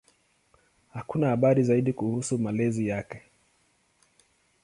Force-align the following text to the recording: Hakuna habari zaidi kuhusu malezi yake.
Hakuna 0.93 1.27
habari 1.29 1.63
zaidi 1.63 1.93
kuhusu 1.93 2.37
malezi 2.37 2.87
yake. 2.87 3.21